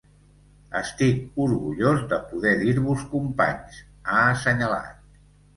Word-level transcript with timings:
“Estic 0.79 1.37
orgullós 1.43 2.01
de 2.13 2.19
poder 2.31 2.53
dir-vos 2.63 3.05
companys”, 3.13 3.79
ha 4.09 4.25
assenyalat. 4.33 5.07